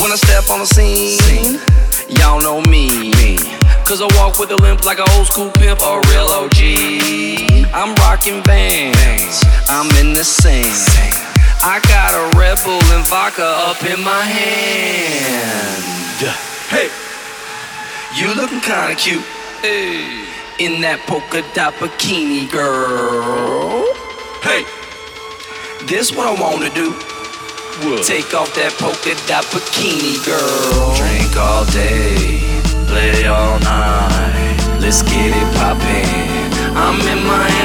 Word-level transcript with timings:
When 0.00 0.12
I 0.12 0.16
step 0.16 0.48
on 0.48 0.60
the 0.60 0.64
scene, 0.64 1.60
y'all 2.08 2.40
know 2.40 2.62
me. 2.62 3.12
Cause 3.84 4.00
I 4.00 4.08
walk 4.16 4.38
with 4.38 4.50
a 4.50 4.56
limp 4.56 4.86
like 4.86 4.98
an 4.98 5.04
old 5.14 5.26
school 5.26 5.50
pimp 5.50 5.82
or 5.82 6.00
real 6.08 6.24
OG. 6.40 6.56
I'm 7.74 7.94
rocking 7.96 8.42
vans, 8.44 9.44
I'm 9.68 9.90
in 10.00 10.14
the 10.14 10.24
scene. 10.24 10.72
I 11.62 11.80
got 11.84 12.16
a 12.16 12.38
Red 12.38 12.56
Bull 12.64 12.80
and 12.96 13.06
vodka 13.08 13.44
up 13.44 13.84
in 13.84 14.02
my 14.02 14.22
hand. 14.24 15.84
Hey, 16.72 16.88
you 18.16 18.34
looking 18.34 18.60
kinda 18.60 18.94
cute. 18.94 19.24
Hey, 19.60 20.24
in 20.58 20.80
that 20.80 21.00
polka 21.06 21.44
dot 21.52 21.74
bikini, 21.74 22.50
girl. 22.50 23.84
Hey, 24.40 24.64
this 25.84 26.10
what 26.10 26.26
I 26.26 26.40
wanna 26.40 26.70
do. 26.70 26.96
Take 28.02 28.34
off 28.34 28.52
that 28.54 28.74
polka 28.78 29.14
dot 29.26 29.44
bikini, 29.54 30.18
girl. 30.26 30.94
Drink 30.98 31.36
all 31.36 31.64
day, 31.70 32.42
play 32.86 33.26
all 33.26 33.58
night. 33.60 34.58
Let's 34.80 35.02
get 35.02 35.30
it 35.30 35.48
poppin'. 35.54 36.50
I'm 36.76 37.00
in 37.06 37.20
Miami, 37.24 37.59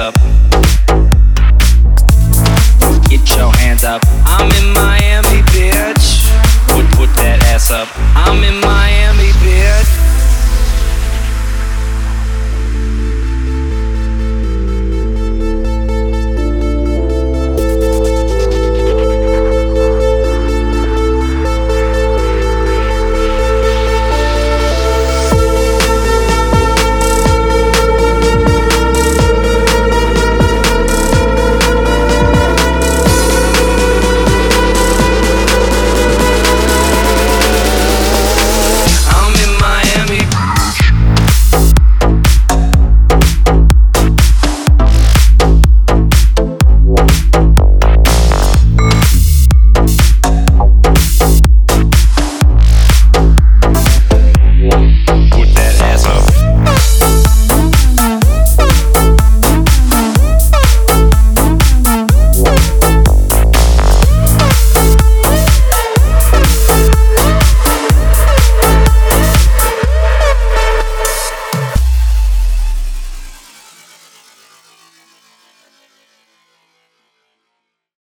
up. 0.00 0.29